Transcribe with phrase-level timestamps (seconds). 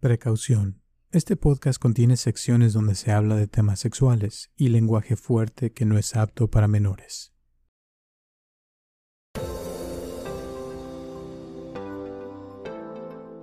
[0.00, 0.80] Precaución.
[1.12, 5.98] Este podcast contiene secciones donde se habla de temas sexuales y lenguaje fuerte que no
[5.98, 7.34] es apto para menores.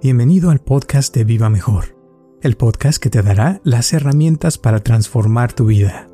[0.01, 1.95] Bienvenido al podcast de Viva Mejor,
[2.41, 6.09] el podcast que te dará las herramientas para transformar tu vida.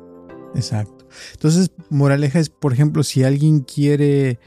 [0.54, 1.08] Exacto.
[1.32, 4.38] Entonces, moraleja es, por ejemplo, si alguien quiere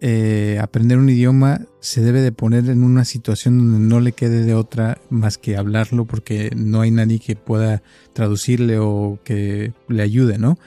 [0.00, 4.44] eh, aprender un idioma se debe de poner en una situación donde no le quede
[4.44, 7.82] de otra más que hablarlo porque no hay nadie que pueda
[8.14, 10.58] traducirle o que le ayude, ¿no?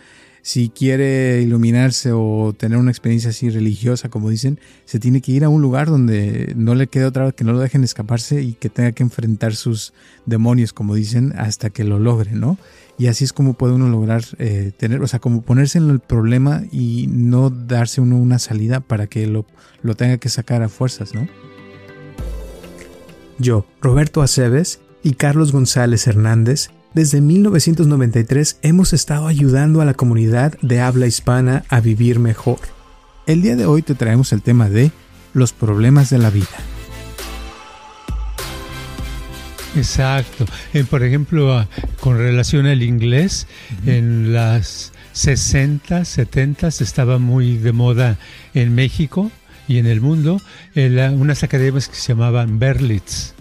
[0.45, 5.45] Si quiere iluminarse o tener una experiencia así religiosa, como dicen, se tiene que ir
[5.45, 8.69] a un lugar donde no le quede otra que no lo dejen escaparse y que
[8.69, 9.93] tenga que enfrentar sus
[10.25, 12.57] demonios, como dicen, hasta que lo logre, ¿no?
[12.97, 16.01] Y así es como puede uno lograr eh, tener, o sea, como ponerse en el
[16.01, 19.45] problema y no darse uno una salida para que lo,
[19.81, 21.25] lo tenga que sacar a fuerzas, ¿no?
[23.39, 30.53] Yo, Roberto Aceves y Carlos González Hernández, desde 1993 hemos estado ayudando a la comunidad
[30.61, 32.59] de habla hispana a vivir mejor.
[33.25, 34.91] El día de hoy te traemos el tema de
[35.33, 36.47] los problemas de la vida.
[39.75, 40.45] Exacto.
[40.73, 41.67] Eh, por ejemplo,
[41.99, 43.47] con relación al inglés,
[43.87, 48.17] en las 60, 70 estaba muy de moda
[48.53, 49.31] en México
[49.67, 50.39] y en el mundo
[50.75, 53.33] unas academias que se llamaban Berlitz.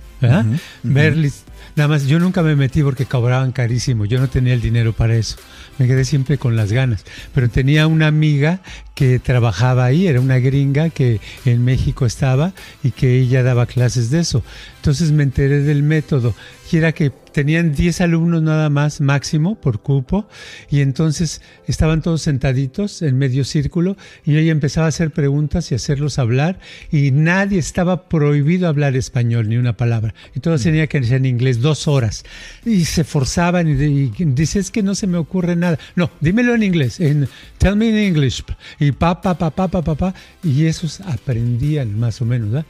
[0.82, 1.44] Berlitz.
[1.74, 4.04] Nada más, yo nunca me metí porque cobraban carísimo.
[4.04, 5.36] Yo no tenía el dinero para eso.
[5.78, 7.04] Me quedé siempre con las ganas.
[7.34, 8.60] Pero tenía una amiga
[8.94, 14.10] que trabajaba ahí, era una gringa que en México estaba y que ella daba clases
[14.10, 14.44] de eso.
[14.82, 16.34] Entonces me enteré del método.
[16.72, 20.26] Y era que tenían 10 alumnos nada más máximo por cupo.
[20.70, 25.76] Y entonces estaban todos sentaditos en medio círculo y ella empezaba a hacer preguntas y
[25.76, 26.58] hacerlos hablar.
[26.90, 30.14] Y nadie estaba prohibido hablar español ni una palabra.
[30.34, 30.64] Y todos mm.
[30.64, 32.24] tenían que decir en inglés dos horas.
[32.64, 36.62] Y se forzaban y, y es que no se me ocurre nada no dímelo en
[36.62, 37.28] inglés en
[37.58, 38.42] tell me in English
[38.80, 40.14] y pa pa pa pa pa pa, pa.
[40.42, 42.66] Y esos aprendían más o menos ¿verdad?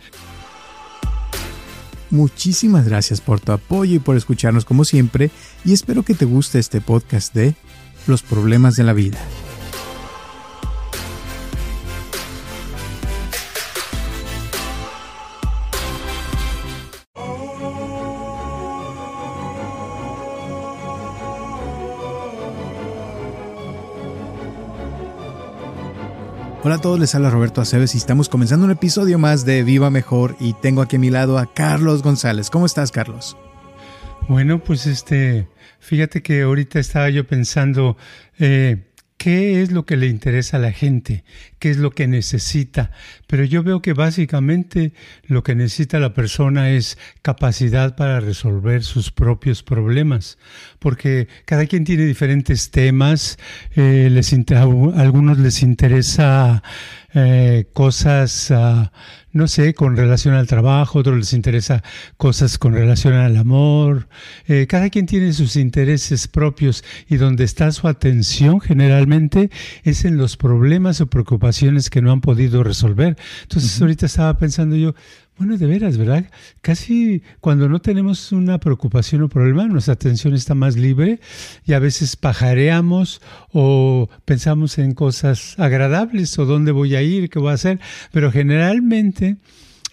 [2.13, 5.31] Muchísimas gracias por tu apoyo y por escucharnos como siempre
[5.65, 7.55] y espero que te guste este podcast de
[8.07, 9.19] Los problemas de la vida.
[26.65, 29.91] Hola a todos, les habla Roberto Aceves y estamos comenzando un episodio más de Viva
[29.91, 32.51] Mejor y tengo aquí a mi lado a Carlos González.
[32.51, 33.37] ¿Cómo estás, Carlos?
[34.29, 35.49] Bueno, pues este,
[35.81, 37.97] fíjate que ahorita estaba yo pensando,
[38.39, 38.92] eh,
[39.23, 41.23] qué es lo que le interesa a la gente,
[41.61, 42.91] qué es lo que necesita.
[43.29, 44.95] Pero yo veo que básicamente
[45.29, 50.39] lo que necesita la persona es capacidad para resolver sus propios problemas,
[50.81, 53.39] porque cada quien tiene diferentes temas,
[53.77, 54.11] eh,
[54.97, 56.65] algunos les interesa
[57.15, 58.51] eh, cosas...
[58.51, 58.87] Uh,
[59.33, 61.83] no sé, con relación al trabajo, otros les interesa
[62.17, 64.09] cosas con relación al amor.
[64.47, 69.51] Eh, cada quien tiene sus intereses propios y donde está su atención generalmente
[69.85, 73.17] es en los problemas o preocupaciones que no han podido resolver.
[73.43, 74.95] Entonces ahorita estaba pensando yo,
[75.39, 76.31] bueno, de veras, ¿verdad?
[76.61, 81.21] Casi cuando no tenemos una preocupación o problema, nuestra atención está más libre
[81.65, 83.21] y a veces pajareamos
[83.51, 87.81] o pensamos en cosas agradables o dónde voy a ir, qué voy a hacer,
[88.13, 89.39] pero generalmente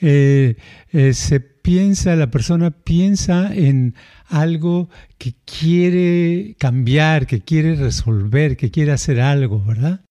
[0.01, 0.55] eh,
[0.91, 3.95] eh, se piensa, la persona piensa en
[4.27, 10.01] algo que quiere cambiar, que quiere resolver, que quiere hacer algo, ¿verdad?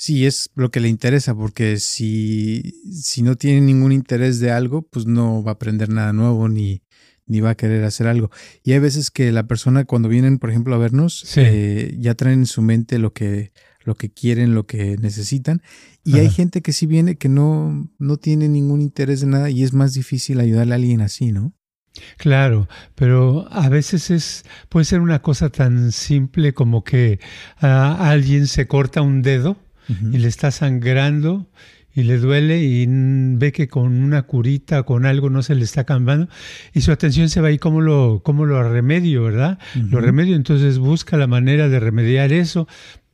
[0.00, 4.80] Sí, es lo que le interesa, porque si, si no tiene ningún interés de algo,
[4.80, 6.82] pues no va a aprender nada nuevo ni,
[7.26, 8.30] ni va a querer hacer algo.
[8.64, 12.38] Y hay veces que la persona cuando vienen, por ejemplo, a vernos, eh, ya traen
[12.38, 13.52] en su mente lo que,
[13.84, 15.60] lo que quieren, lo que necesitan.
[16.02, 19.64] Y hay gente que sí viene que no, no tiene ningún interés de nada y
[19.64, 21.52] es más difícil ayudarle a alguien así, ¿no?
[22.16, 27.20] Claro, pero a veces es puede ser una cosa tan simple como que
[27.60, 29.58] ah, alguien se corta un dedo
[30.12, 31.48] y le está sangrando
[31.94, 35.84] y le duele y ve que con una curita, con algo no se le está
[35.84, 36.28] cambiando
[36.72, 39.58] y su atención se va ahí, ¿cómo lo, cómo lo remedio, verdad?
[39.74, 42.68] Lo remedio, entonces busca la manera de remediar eso,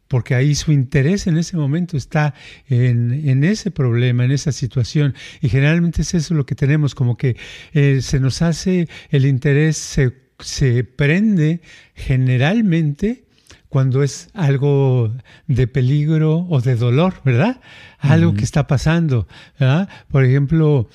[0.08, 2.34] porque ahí su interés en ese momento está
[2.69, 5.14] en, ese problema, en esa situación.
[5.40, 7.37] Y generalmente es eso lo que tenemos, como que
[7.72, 11.61] eh, se nos hace, el interés se, se prende
[11.94, 13.25] generalmente
[13.69, 15.13] cuando es algo
[15.47, 17.61] de peligro o de dolor, ¿verdad?
[17.99, 19.27] Algo que está pasando,
[19.59, 19.89] ¿verdad?
[20.11, 20.89] Por ejemplo,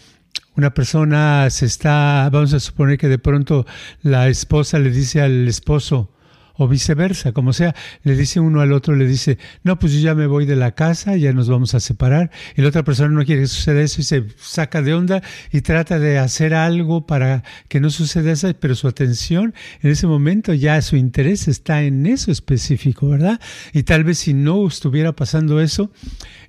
[0.55, 3.65] una persona se está, vamos a suponer que de pronto
[4.01, 6.11] la esposa le dice al esposo,
[6.61, 10.13] o viceversa, como sea, le dice uno al otro, le dice, no, pues yo ya
[10.13, 13.25] me voy de la casa, ya nos vamos a separar, y la otra persona no
[13.25, 17.43] quiere que suceda eso y se saca de onda y trata de hacer algo para
[17.67, 22.05] que no suceda eso, pero su atención en ese momento ya su interés está en
[22.05, 23.41] eso específico, ¿verdad?
[23.73, 25.91] Y tal vez si no estuviera pasando eso,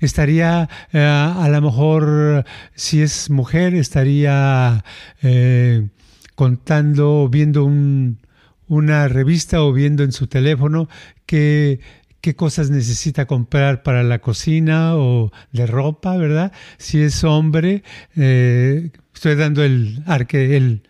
[0.00, 2.44] estaría eh, a lo mejor,
[2.74, 4.84] si es mujer, estaría
[5.22, 5.88] eh,
[6.34, 8.18] contando, viendo un
[8.72, 10.88] una revista o viendo en su teléfono
[11.26, 11.80] qué,
[12.22, 16.52] qué cosas necesita comprar para la cocina o de ropa, ¿verdad?
[16.78, 17.82] Si es hombre,
[18.16, 20.84] eh, estoy dando el, arque, el,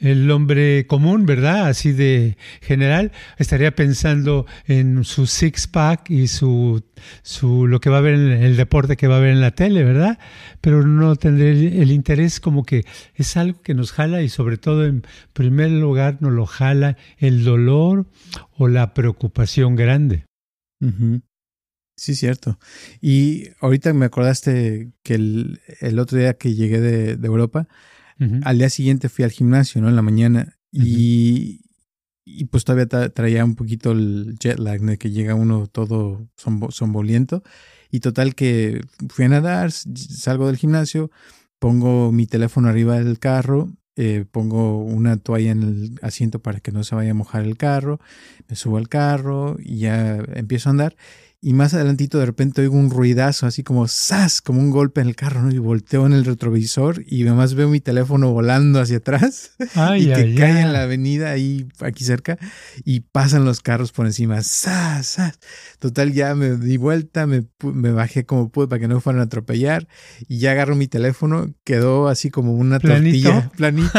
[0.00, 1.66] el hombre común, ¿verdad?
[1.66, 6.84] Así de general, estaría pensando en su six pack y su,
[7.22, 9.52] su lo que va a ver en el deporte que va a ver en la
[9.52, 10.18] tele, ¿verdad?
[10.60, 12.84] Pero no tendría el, interés como que
[13.14, 17.44] es algo que nos jala y sobre todo en primer lugar nos lo jala el
[17.44, 18.06] dolor
[18.56, 20.24] o la preocupación grande.
[21.96, 22.60] Sí, cierto.
[23.00, 27.66] Y ahorita me acordaste que el, el otro día que llegué de, de Europa,
[28.42, 29.88] al día siguiente fui al gimnasio, ¿no?
[29.88, 30.58] En la mañana.
[30.72, 31.62] y,
[32.24, 37.42] y, pues todavía traía un poquito el jet lag de que llega uno todo somboliento.
[37.90, 41.10] Y total que fui a nadar, salgo del gimnasio,
[41.58, 46.70] pongo mi teléfono arriba del carro, eh, pongo una toalla en el asiento para que
[46.70, 47.98] no se vaya a mojar el carro,
[48.46, 50.96] me subo al carro y ya empiezo a andar
[51.40, 54.42] y más adelantito de repente oigo un ruidazo, así como ¡zas!
[54.42, 55.52] como un golpe en el carro, ¿no?
[55.52, 59.52] Y volteo en el retrovisor y además veo mi teléfono volando hacia atrás
[59.98, 62.38] y que cae en la avenida ahí aquí cerca
[62.84, 64.42] y pasan los carros por encima.
[64.42, 65.14] ¡zas!
[65.14, 65.38] ¡zas!
[65.78, 69.20] Total, ya me di vuelta, me, me, bajé como pude para que no me fueran
[69.20, 69.86] a atropellar
[70.26, 73.90] y ya agarro mi teléfono, quedó así como una tortilla, planito.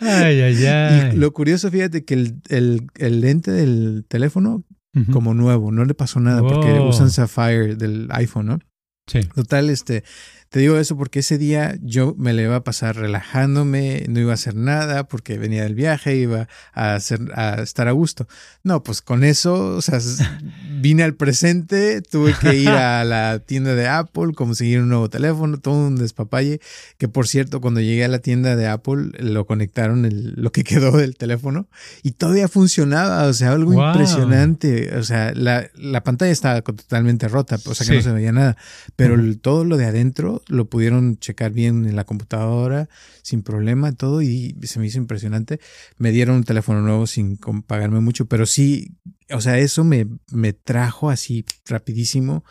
[0.00, 1.10] ay, ay, ay.
[1.12, 4.64] Y lo curioso, fíjate que el, el, el lente del teléfono
[5.12, 8.58] como nuevo, no le pasó nada porque usan Sapphire del iPhone, ¿no?
[9.06, 9.20] Sí.
[9.34, 10.02] Total, este,
[10.48, 14.32] te digo eso porque ese día yo me le iba a pasar relajándome, no iba
[14.32, 18.26] a hacer nada porque venía del viaje, iba a, hacer, a estar a gusto.
[18.62, 20.00] No, pues con eso, o sea,
[20.86, 25.58] vine al presente, tuve que ir a la tienda de Apple, conseguir un nuevo teléfono,
[25.58, 26.60] todo un despapalle,
[26.96, 30.62] que por cierto, cuando llegué a la tienda de Apple, lo conectaron el, lo que
[30.62, 31.66] quedó del teléfono
[32.04, 37.58] y todavía funcionaba, o sea, algo impresionante, o sea, la, la, pantalla estaba totalmente rota,
[37.64, 38.56] o sea que no se veía nada,
[38.94, 42.88] pero todo lo de adentro lo pudieron checar bien en la computadora
[43.26, 45.58] sin problema, todo, y se me hizo impresionante.
[45.98, 48.92] Me dieron un teléfono nuevo sin pagarme mucho, pero sí,
[49.32, 52.44] o sea, eso me, me trajo así rapidísimo.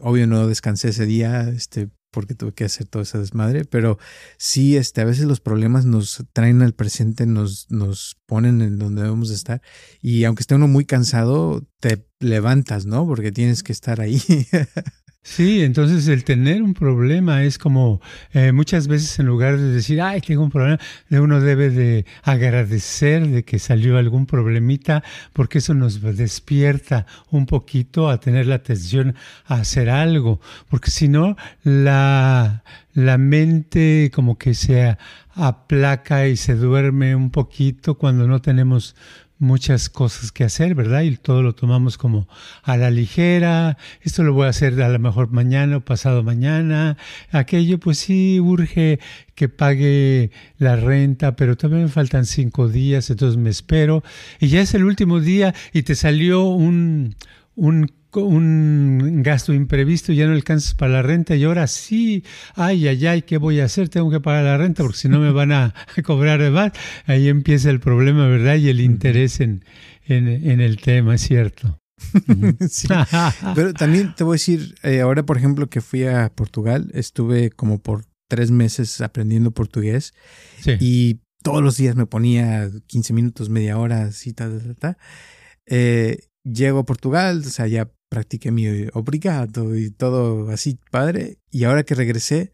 [0.00, 3.98] Obvio no descansé ese día, este, porque tuve que hacer toda esa desmadre, pero
[4.38, 9.02] sí, este, a veces los problemas nos traen al presente, nos, nos ponen en donde
[9.02, 9.60] debemos estar,
[10.00, 13.06] y aunque esté uno muy cansado, te levantas, ¿no?
[13.06, 14.22] Porque tienes que estar ahí.
[15.26, 18.02] Sí, entonces el tener un problema es como
[18.34, 20.78] eh, muchas veces en lugar de decir, ay, tengo un problema,
[21.10, 25.02] uno debe de agradecer de que salió algún problemita,
[25.32, 29.14] porque eso nos despierta un poquito a tener la atención
[29.46, 32.62] a hacer algo, porque si no, la,
[32.92, 34.98] la mente como que se
[35.34, 38.94] aplaca y se duerme un poquito cuando no tenemos
[39.38, 41.02] muchas cosas que hacer, ¿verdad?
[41.02, 42.28] Y todo lo tomamos como
[42.62, 46.96] a la ligera, esto lo voy a hacer a lo mejor mañana o pasado mañana,
[47.30, 49.00] aquello pues sí urge
[49.34, 54.02] que pague la renta, pero también me faltan cinco días, entonces me espero,
[54.40, 57.16] y ya es el último día y te salió un,
[57.56, 57.90] un
[58.22, 63.22] un gasto imprevisto, ya no alcanzas para la renta y ahora sí, ay, ay, ay,
[63.22, 63.88] ¿qué voy a hacer?
[63.88, 66.72] Tengo que pagar la renta porque si no me van a cobrar más.
[67.06, 68.56] Ahí empieza el problema, ¿verdad?
[68.56, 69.64] Y el interés en,
[70.06, 71.80] en, el tema, es cierto.
[73.54, 77.50] Pero también te voy a decir, eh, ahora por ejemplo que fui a Portugal, estuve
[77.50, 80.12] como por tres meses aprendiendo portugués
[80.80, 84.98] y todos los días me ponía 15 minutos, media hora, así, ta, ta, ta.
[85.66, 91.38] Eh, llego a Portugal, o sea, ya practiqué mi obrigado y todo así padre.
[91.50, 92.52] Y ahora que regresé,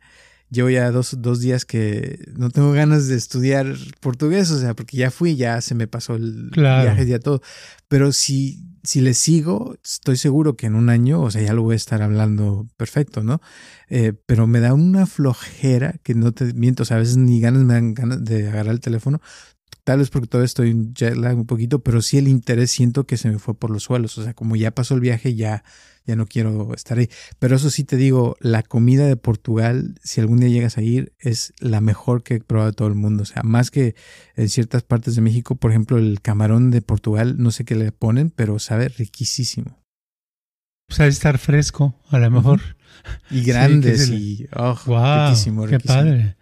[0.49, 4.97] llevo ya dos, dos días que no tengo ganas de estudiar portugués, o sea, porque
[4.97, 7.43] ya fui, ya se me pasó el viaje, ya todo.
[7.88, 11.62] Pero si, si le sigo, estoy seguro que en un año, o sea, ya lo
[11.62, 13.43] voy a estar hablando perfecto, ¿no?
[13.90, 17.38] Eh, pero me da una flojera que no te miento, o sea, a veces ni
[17.38, 19.21] ganas me dan ganas de agarrar el teléfono.
[19.85, 23.07] Tal vez porque todavía estoy en jet lag un poquito, pero sí el interés siento
[23.07, 24.17] que se me fue por los suelos.
[24.19, 25.65] O sea, como ya pasó el viaje, ya
[26.07, 27.09] ya no quiero estar ahí.
[27.39, 31.12] Pero eso sí te digo, la comida de Portugal, si algún día llegas a ir,
[31.19, 33.23] es la mejor que he probado de todo el mundo.
[33.23, 33.95] O sea, más que
[34.37, 37.93] en ciertas partes de México, por ejemplo, el camarón de Portugal, no sé qué le
[37.93, 39.79] ponen, pero sabe riquísimo.
[40.89, 42.61] O sea, estar fresco, a lo mejor.
[43.31, 45.67] Y grandes y oh, riquísimo, riquísimo.
[45.67, 46.37] Qué padre.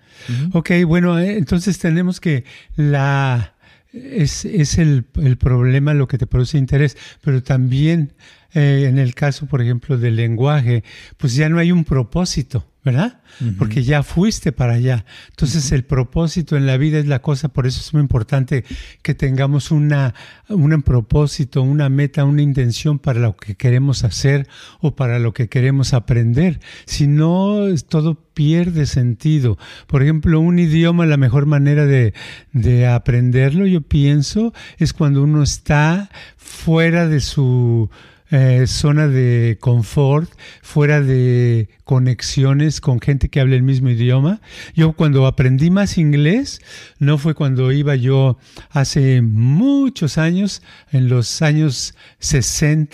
[0.53, 2.45] Ok, bueno, eh, entonces tenemos que
[2.77, 3.55] la
[3.93, 8.13] es, es el, el, problema lo que te produce interés, pero también
[8.55, 10.85] eh, en el caso, por ejemplo, del lenguaje,
[11.17, 13.21] pues ya no hay un propósito, ¿verdad?
[13.59, 15.05] Porque ya fuiste para allá.
[15.29, 18.65] Entonces el propósito en la vida es la cosa, por eso es muy importante
[19.03, 20.15] que tengamos una,
[20.49, 24.49] un propósito, una meta, una intención para lo que queremos hacer
[24.81, 26.61] o para lo que queremos aprender.
[26.87, 29.59] Si no, todo pierde sentido.
[29.87, 32.15] Por ejemplo, un idioma, la mejor manera de,
[32.53, 37.91] de aprenderlo, yo pienso, es cuando uno está fuera de su
[38.31, 40.31] eh, zona de confort,
[40.63, 44.41] fuera de conexiones con gente que habla el mismo idioma.
[44.75, 46.61] Yo cuando aprendí más inglés,
[46.99, 48.39] no fue cuando iba yo
[48.71, 52.89] hace muchos años, en los años 60,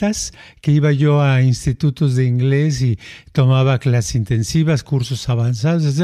[0.60, 2.98] que iba yo a institutos de inglés y
[3.32, 6.00] tomaba clases intensivas, cursos avanzados.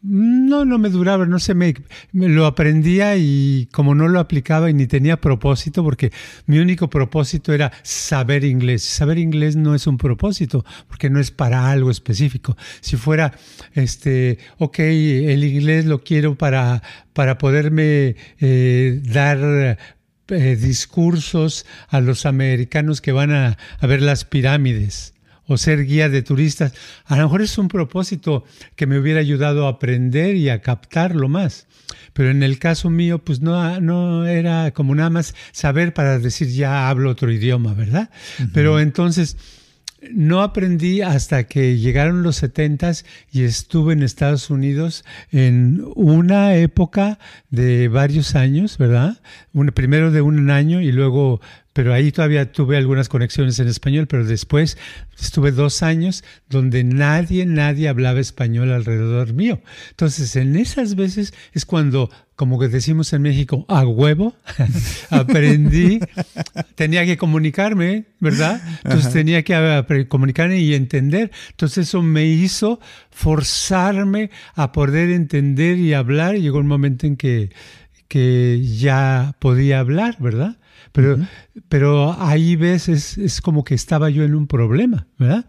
[0.00, 1.74] No, no me duraba, no sé, me,
[2.12, 6.12] lo aprendía y como no lo aplicaba y ni tenía propósito, porque
[6.46, 8.84] mi único propósito era saber inglés.
[8.84, 12.56] Saber inglés no es un propósito, porque no es para algo específico.
[12.80, 13.32] Si fuera,
[13.74, 16.80] este, ok, el inglés lo quiero para,
[17.12, 19.78] para poderme eh, dar
[20.28, 25.14] eh, discursos a los americanos que van a, a ver las pirámides
[25.48, 26.72] o ser guía de turistas.
[27.06, 28.44] A lo mejor es un propósito
[28.76, 31.66] que me hubiera ayudado a aprender y a captarlo más.
[32.12, 36.48] Pero en el caso mío, pues no, no era como nada más saber para decir
[36.48, 38.10] ya hablo otro idioma, ¿verdad?
[38.52, 39.36] Pero entonces
[40.12, 47.18] no aprendí hasta que llegaron los setentas y estuve en Estados Unidos en una época
[47.50, 49.20] de varios años, ¿verdad?
[49.74, 51.40] primero de un año y luego
[51.78, 54.76] pero ahí todavía tuve algunas conexiones en español, pero después
[55.16, 59.60] estuve dos años donde nadie, nadie hablaba español alrededor mío.
[59.90, 64.32] Entonces, en esas veces es cuando, como que decimos en México, a huevo,
[65.10, 65.98] aprendí,
[66.76, 68.62] tenía que comunicarme, ¿verdad?
[68.84, 71.32] Entonces tenía que comunicarme y entender.
[71.50, 72.78] Entonces eso me hizo
[73.10, 76.36] forzarme a poder entender y hablar.
[76.36, 77.50] Y llegó un momento en que,
[78.06, 80.58] que ya podía hablar, ¿verdad?
[80.92, 81.18] Pero,
[81.68, 85.46] pero ahí ves, es, es, como que estaba yo en un problema, ¿verdad?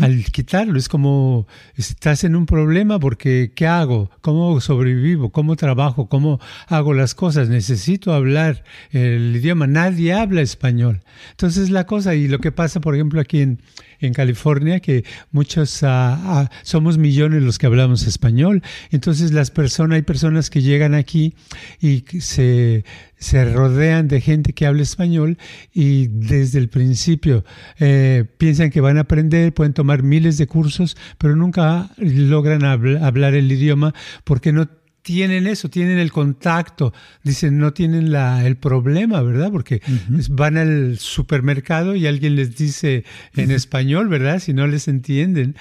[0.00, 4.10] Al quitarlo, es como estás en un problema porque ¿qué hago?
[4.20, 5.30] ¿Cómo sobrevivo?
[5.30, 6.08] ¿Cómo trabajo?
[6.08, 7.48] ¿Cómo hago las cosas?
[7.48, 9.66] Necesito hablar el idioma.
[9.66, 11.02] Nadie habla español.
[11.30, 13.60] Entonces la cosa, y lo que pasa, por ejemplo, aquí en,
[14.06, 18.62] en California, que muchos, ah, ah, somos millones los que hablamos español.
[18.90, 21.34] Entonces las personas, hay personas que llegan aquí
[21.80, 22.84] y se,
[23.16, 25.38] se rodean de gente que habla español
[25.72, 27.44] y desde el principio
[27.78, 33.34] eh, piensan que van a aprender, pueden tomar miles de cursos, pero nunca logran hablar
[33.34, 33.94] el idioma
[34.24, 34.68] porque no
[35.02, 36.92] tienen eso, tienen el contacto,
[37.22, 39.50] dicen, no tienen la, el problema, ¿verdad?
[39.50, 39.82] Porque
[40.30, 43.04] van al supermercado y alguien les dice
[43.36, 44.38] en español, ¿verdad?
[44.38, 45.56] Si no les entienden.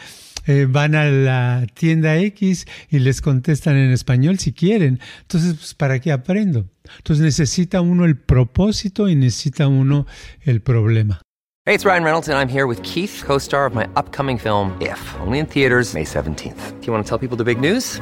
[0.48, 5.00] Eh, van a la tienda X y les contestan en español si quieren.
[5.22, 6.66] Entonces, pues, ¿para qué aprendo?
[6.98, 10.08] Entonces necesita uno el propósito y necesita uno
[10.42, 11.22] el problema.
[11.68, 15.00] Hey, it's Ryan Reynolds and I'm here with Keith, co-star of my upcoming film If,
[15.20, 16.80] only in theaters May 17th.
[16.82, 18.02] Do you want to tell people the big news?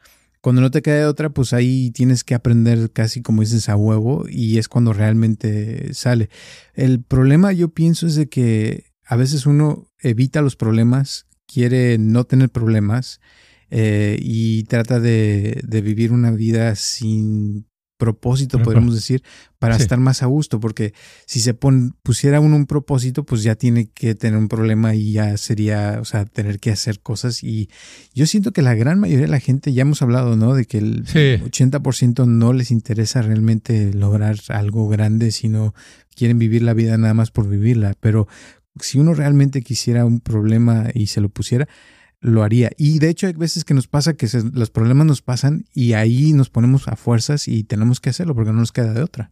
[0.41, 4.25] cuando no te queda otra, pues ahí tienes que aprender casi como dices a huevo
[4.27, 6.29] y es cuando realmente sale.
[6.73, 12.23] El problema yo pienso es de que a veces uno evita los problemas, quiere no
[12.23, 13.21] tener problemas
[13.69, 17.67] eh, y trata de, de, vivir una vida sin
[18.01, 19.21] propósito, podríamos decir,
[19.59, 20.95] para estar más a gusto, porque
[21.27, 25.37] si se pusiera uno un propósito, pues ya tiene que tener un problema y ya
[25.37, 27.43] sería, o sea, tener que hacer cosas.
[27.43, 27.69] Y
[28.15, 30.55] yo siento que la gran mayoría de la gente, ya hemos hablado, ¿no?
[30.55, 35.75] De que el 80% no les interesa realmente lograr algo grande, sino
[36.15, 37.93] quieren vivir la vida nada más por vivirla.
[37.99, 38.27] Pero
[38.79, 41.67] si uno realmente quisiera un problema y se lo pusiera,
[42.21, 42.71] lo haría.
[42.77, 46.33] Y de hecho hay veces que nos pasa que los problemas nos pasan y ahí
[46.33, 49.31] nos ponemos a fuerzas y tenemos que hacerlo porque no nos queda de otra.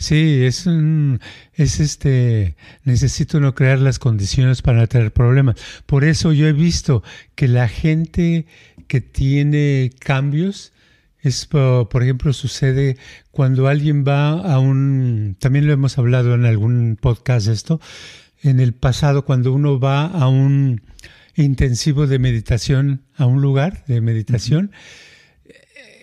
[0.00, 1.20] Sí, es un,
[1.52, 5.56] es este, necesito no crear las condiciones para tener problemas.
[5.84, 7.02] Por eso yo he visto
[7.34, 8.46] que la gente
[8.88, 10.72] que tiene cambios,
[11.20, 12.96] es, por ejemplo, sucede
[13.30, 17.78] cuando alguien va a un, también lo hemos hablado en algún podcast esto,
[18.42, 20.80] en el pasado cuando uno va a un,
[21.36, 24.72] intensivo de meditación a un lugar de meditación,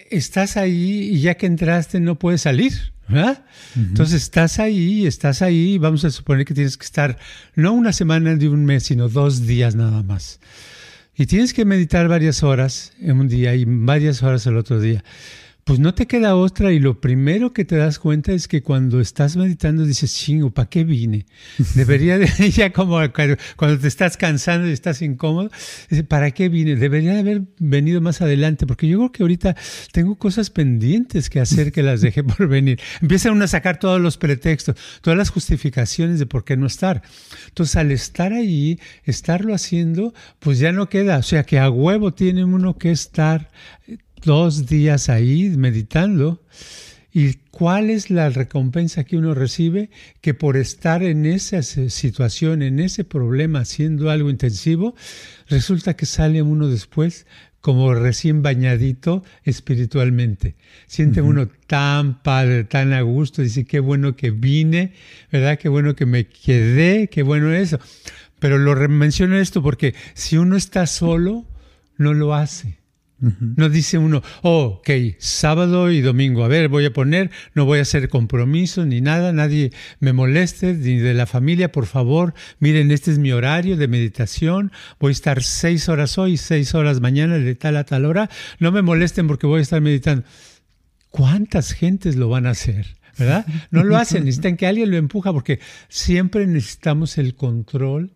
[0.10, 2.74] estás ahí y ya que entraste no puedes salir.
[3.10, 3.46] ¿verdad?
[3.76, 7.18] Entonces estás ahí, estás ahí vamos a suponer que tienes que estar
[7.56, 10.40] no una semana de un mes, sino dos días nada más.
[11.16, 15.04] Y tienes que meditar varias horas en un día y varias horas el otro día
[15.68, 19.02] pues no te queda otra y lo primero que te das cuenta es que cuando
[19.02, 21.26] estás meditando dices, chingo, ¿para qué vine?
[21.76, 22.98] Debería de, ya como
[23.58, 25.52] cuando te estás cansando y estás incómodo,
[26.08, 26.78] ¿para qué vine?
[26.78, 29.58] Debería de haber venido más adelante, porque yo creo que ahorita
[29.92, 32.80] tengo cosas pendientes que hacer que las dejé por venir.
[33.02, 37.02] Empiezan a sacar todos los pretextos, todas las justificaciones de por qué no estar.
[37.50, 42.14] Entonces, al estar ahí, estarlo haciendo, pues ya no queda, o sea que a huevo
[42.14, 43.50] tiene uno que estar
[44.24, 46.44] dos días ahí meditando.
[47.14, 49.90] ¿Y cuál es la recompensa que uno recibe?
[50.22, 54.94] Que por estar en esa situación, en ese problema, haciendo algo intensivo,
[55.48, 57.26] resulta que sale uno después
[57.60, 60.56] como recién bañadito espiritualmente.
[60.86, 64.94] Siente uno tan padre, tan a gusto, dice, qué bueno que vine,
[65.32, 65.58] ¿verdad?
[65.58, 67.80] Qué bueno que me quedé, qué bueno eso.
[68.40, 71.46] Pero lo menciono esto porque si uno está solo,
[71.98, 72.77] no lo hace.
[73.20, 77.80] No dice uno, oh, ok, sábado y domingo, a ver, voy a poner, no voy
[77.80, 82.92] a hacer compromiso ni nada, nadie me moleste, ni de la familia, por favor, miren,
[82.92, 87.40] este es mi horario de meditación, voy a estar seis horas hoy, seis horas mañana,
[87.40, 90.24] de tal a tal hora, no me molesten porque voy a estar meditando.
[91.10, 92.98] ¿Cuántas gentes lo van a hacer?
[93.18, 93.48] ¿Verdad?
[93.72, 98.12] No lo hacen, necesitan que alguien lo empuja porque siempre necesitamos el control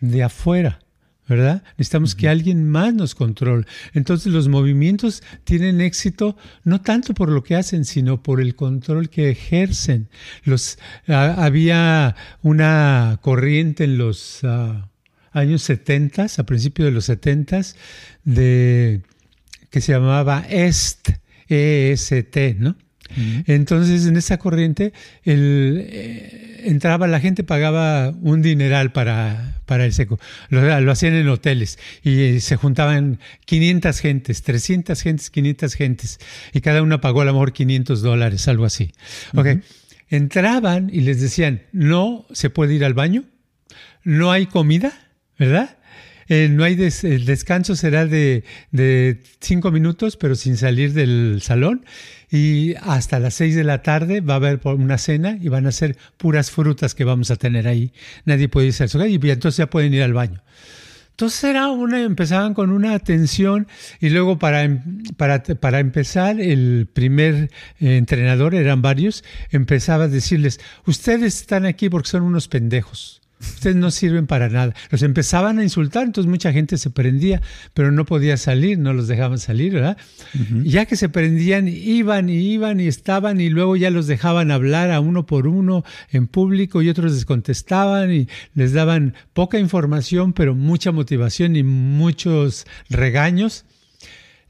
[0.00, 0.80] de afuera.
[1.28, 1.62] ¿Verdad?
[1.76, 3.66] Necesitamos que alguien más nos controle.
[3.94, 9.10] Entonces los movimientos tienen éxito no tanto por lo que hacen, sino por el control
[9.10, 10.08] que ejercen.
[10.44, 14.88] Los, había una corriente en los ah,
[15.32, 17.62] años 70, a principios de los 70,
[18.24, 19.02] de,
[19.70, 21.10] que se llamaba EST,
[21.48, 22.76] EST, ¿no?
[23.46, 24.92] Entonces, en esa corriente,
[25.24, 30.18] el, eh, entraba la gente, pagaba un dineral para, para el seco.
[30.48, 36.18] Lo, hacían en hoteles y se juntaban 500 gentes, 300 gentes, 500 gentes.
[36.52, 38.92] Y cada uno pagó a lo mejor 500 dólares, algo así.
[40.08, 43.24] Entraban y les decían, no se puede ir al baño,
[44.04, 44.92] no hay comida,
[45.38, 45.76] ¿verdad?
[46.28, 48.44] Eh, no hay el descanso será de,
[49.40, 51.84] cinco minutos, pero sin salir del salón
[52.30, 55.72] y hasta las 6 de la tarde va a haber una cena y van a
[55.72, 57.92] ser puras frutas que vamos a tener ahí.
[58.24, 60.42] Nadie puede irse al hogar y entonces ya pueden ir al baño.
[61.16, 63.68] Entonces era una, empezaban con una atención
[64.00, 70.08] y luego para, em, para, para empezar el primer eh, entrenador, eran varios, empezaba a
[70.08, 73.22] decirles, ustedes están aquí porque son unos pendejos.
[73.38, 74.74] Ustedes no sirven para nada.
[74.90, 77.42] Los empezaban a insultar, entonces mucha gente se prendía,
[77.74, 79.98] pero no podía salir, no los dejaban salir, ¿verdad?
[80.62, 84.90] Ya que se prendían, iban y iban y estaban y luego ya los dejaban hablar
[84.90, 90.32] a uno por uno en público y otros les contestaban y les daban poca información,
[90.32, 93.66] pero mucha motivación y muchos regaños.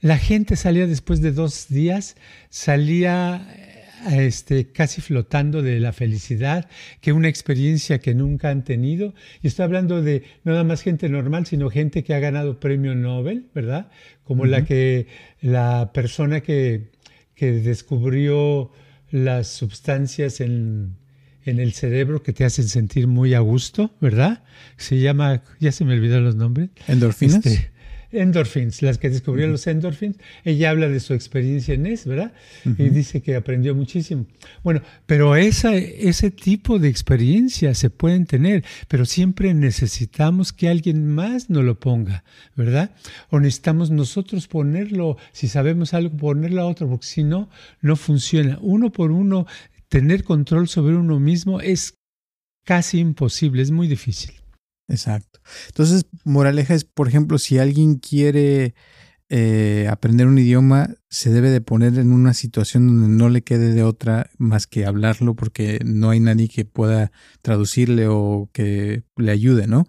[0.01, 2.15] La gente salía después de dos días,
[2.51, 3.66] salía
[4.13, 6.69] este, casi flotando de la felicidad,
[7.01, 9.15] que una experiencia que nunca han tenido.
[9.43, 12.95] Y estoy hablando de no nada más gente normal, sino gente que ha ganado premio
[12.95, 13.91] Nobel, ¿verdad?
[14.25, 15.07] Como la que
[15.41, 16.91] la persona que,
[17.35, 18.73] que descubrió
[19.11, 20.97] las sustancias en,
[21.45, 24.43] en el cerebro que te hacen sentir muy a gusto, ¿verdad?
[24.77, 26.71] Se llama, ya se me olvidaron los nombres.
[26.89, 27.47] ¿Endorfinas?
[27.47, 27.71] Este,
[28.17, 30.17] endorphins, las que descubrió los endorphins.
[30.45, 32.33] Ella habla de su experiencia en eso, ¿verdad?
[32.65, 34.27] Y dice que aprendió muchísimo.
[34.63, 41.07] Bueno, pero esa, ese tipo de experiencia se pueden tener, pero siempre necesitamos que alguien
[41.07, 42.25] más nos lo ponga,
[42.55, 42.91] ¿verdad?
[43.31, 47.49] O necesitamos nosotros ponerlo, si sabemos algo, ponerlo a otro, porque si no,
[47.81, 48.59] no funciona.
[48.61, 49.47] Uno por uno,
[49.89, 51.95] tener control sobre uno mismo es
[52.65, 54.33] casi imposible, es muy difícil.
[54.89, 55.41] Exacto.
[55.69, 58.75] Entonces, moraleja es, por ejemplo, si alguien quiere
[59.29, 63.73] eh, aprender un idioma, se debe de poner en una situación donde no le quede
[63.73, 67.11] de otra más que hablarlo porque no hay nadie que pueda
[67.43, 69.87] traducirle o que le ayude, ¿no?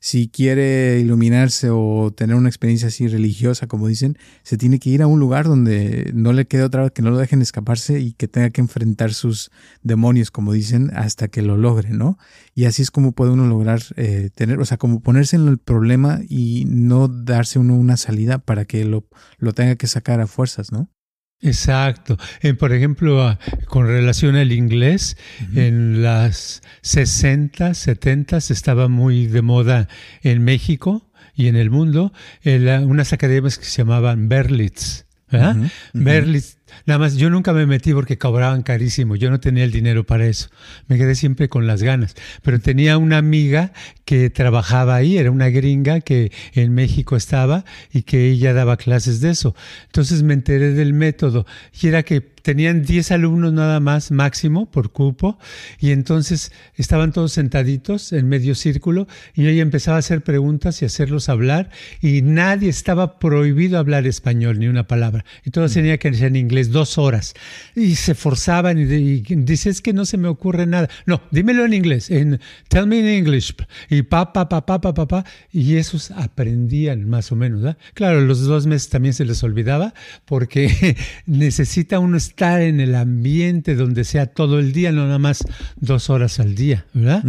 [0.00, 5.02] Si quiere iluminarse o tener una experiencia así religiosa, como dicen, se tiene que ir
[5.02, 8.28] a un lugar donde no le quede otra que no lo dejen escaparse y que
[8.28, 9.50] tenga que enfrentar sus
[9.82, 12.18] demonios, como dicen, hasta que lo logre, ¿no?
[12.54, 15.58] Y así es como puede uno lograr eh, tener, o sea, como ponerse en el
[15.58, 19.06] problema y no darse uno una salida para que lo,
[19.38, 20.90] lo tenga que sacar a fuerzas, ¿no?
[21.40, 22.16] Exacto.
[22.58, 25.16] por ejemplo, ah, con relación al inglés,
[25.54, 29.88] en las 60, 70 estaba muy de moda
[30.22, 32.12] en México y en el mundo
[32.44, 35.06] unas academias que se llamaban Berlitz.
[35.92, 40.04] Berlitz Nada más, yo nunca me metí porque cobraban carísimo, yo no tenía el dinero
[40.04, 40.48] para eso,
[40.86, 43.72] me quedé siempre con las ganas, pero tenía una amiga
[44.04, 49.20] que trabajaba ahí, era una gringa que en México estaba y que ella daba clases
[49.20, 49.54] de eso.
[49.86, 51.46] Entonces me enteré del método
[51.80, 55.38] y era que tenían 10 alumnos nada más máximo por cupo
[55.78, 60.86] y entonces estaban todos sentaditos en medio círculo y ella empezaba a hacer preguntas y
[60.86, 61.68] hacerlos hablar
[62.00, 65.74] y nadie estaba prohibido hablar español ni una palabra y todos mm.
[65.74, 67.34] tenían que ser en inglés dos horas.
[67.74, 70.88] Y se forzaban y, dice, es que no se me ocurre nada.
[71.06, 73.54] No, dímelo en inglés, en tell me in English.
[73.88, 75.24] Y pa, pa, pa, pa, pa, pa, pa.
[75.52, 77.76] Y esos aprendían más o menos.
[77.94, 79.94] Claro, los dos meses también se les olvidaba
[80.24, 85.44] porque necesita uno estar en el ambiente donde sea todo el día, no nada más
[85.76, 87.24] dos horas al día, ¿verdad?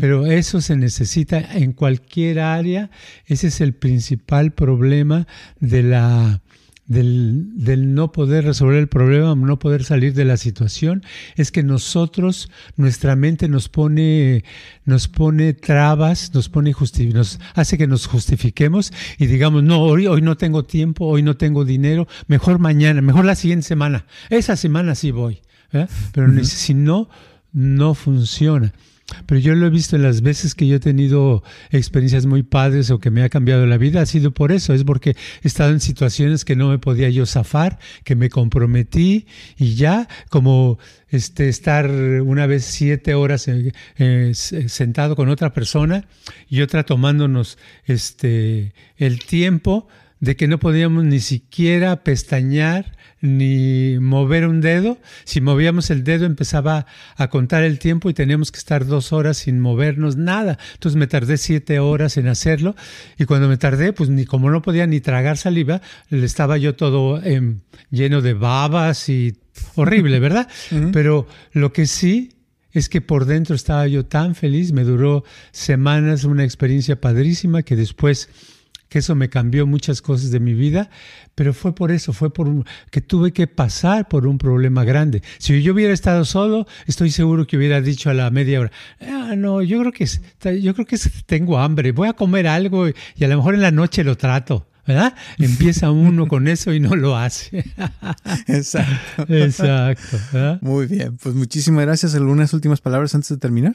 [0.00, 2.90] Pero eso se necesita en cualquier área.
[3.26, 5.26] Ese es el principal problema
[5.60, 6.40] de la
[6.86, 11.02] del, no poder resolver el problema, no poder salir de la situación,
[11.36, 14.44] es que nosotros, nuestra mente nos pone,
[14.84, 16.74] nos pone trabas, nos pone
[17.12, 21.36] nos hace que nos justifiquemos y digamos, no, hoy, hoy no tengo tiempo, hoy no
[21.36, 24.06] tengo dinero, mejor mañana, mejor la siguiente semana.
[24.30, 25.40] Esa semana sí voy.
[26.12, 27.08] Pero si no,
[27.52, 28.72] no funciona.
[29.26, 32.90] Pero yo lo he visto en las veces que yo he tenido experiencias muy padres
[32.90, 35.70] o que me ha cambiado la vida, ha sido por eso, es porque he estado
[35.70, 41.48] en situaciones que no me podía yo zafar, que me comprometí y ya como este,
[41.48, 46.06] estar una vez siete horas eh, sentado con otra persona
[46.48, 49.88] y otra tomándonos este, el tiempo
[50.22, 54.98] de que no podíamos ni siquiera pestañear ni mover un dedo.
[55.24, 59.38] Si movíamos el dedo empezaba a contar el tiempo y teníamos que estar dos horas
[59.38, 60.58] sin movernos nada.
[60.74, 62.76] Entonces me tardé siete horas en hacerlo
[63.18, 67.20] y cuando me tardé, pues ni como no podía ni tragar saliva, estaba yo todo
[67.20, 67.58] em,
[67.90, 69.36] lleno de babas y
[69.74, 70.46] horrible, ¿verdad?
[70.92, 72.36] Pero lo que sí
[72.70, 77.74] es que por dentro estaba yo tan feliz, me duró semanas, una experiencia padrísima que
[77.74, 78.28] después
[78.92, 80.90] que eso me cambió muchas cosas de mi vida,
[81.34, 82.46] pero fue por eso, fue por
[82.90, 85.22] que tuve que pasar por un problema grande.
[85.38, 89.34] Si yo hubiera estado solo, estoy seguro que hubiera dicho a la media hora, ah,
[89.34, 90.06] no, yo creo que
[90.60, 93.70] yo creo que tengo hambre, voy a comer algo y a lo mejor en la
[93.70, 94.68] noche lo trato.
[94.84, 95.14] ¿verdad?
[95.38, 97.64] Empieza uno con eso y no lo hace.
[98.48, 99.32] Exacto.
[99.32, 100.18] Exacto.
[100.60, 102.14] Muy bien, pues muchísimas gracias.
[102.14, 103.74] ¿Algunas últimas palabras antes de terminar?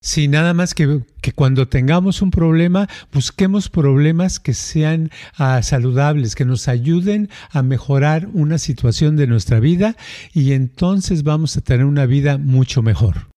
[0.00, 1.02] Sí, nada más que,
[1.34, 8.28] cuando tengamos un problema, busquemos problemas que sean ah, saludables, que nos ayuden a mejorar
[8.32, 9.96] una situación de nuestra vida
[10.32, 13.35] y entonces vamos a tener una vida mucho mejor.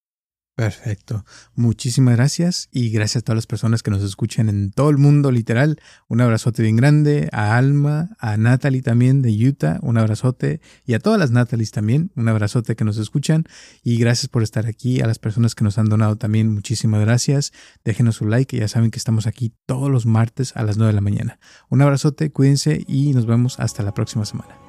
[0.60, 1.24] Perfecto.
[1.56, 5.32] Muchísimas gracias y gracias a todas las personas que nos escuchan en todo el mundo,
[5.32, 5.80] literal.
[6.10, 11.00] Un abrazote bien grande a Alma, a Natalie también de Utah, un abrazote y a
[11.00, 13.46] todas las Natalies también, un abrazote que nos escuchan
[13.86, 15.00] y gracias por estar aquí.
[15.00, 17.54] A las personas que nos han donado también, muchísimas gracias.
[17.86, 20.96] Déjenos su like, ya saben que estamos aquí todos los martes a las 9 de
[20.96, 21.40] la mañana.
[21.70, 24.69] Un abrazote, cuídense y nos vemos hasta la próxima semana.